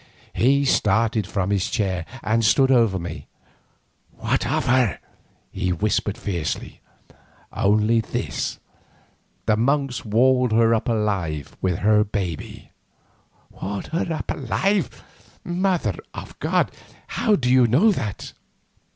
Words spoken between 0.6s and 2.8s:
started from his chair and stood